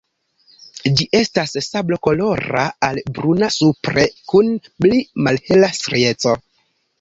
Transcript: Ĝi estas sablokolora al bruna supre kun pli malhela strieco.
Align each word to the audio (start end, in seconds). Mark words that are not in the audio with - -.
Ĝi 0.99 1.05
estas 1.17 1.51
sablokolora 1.65 2.63
al 2.87 3.01
bruna 3.19 3.51
supre 3.57 4.07
kun 4.33 4.51
pli 4.87 5.03
malhela 5.29 5.71
strieco. 5.83 6.35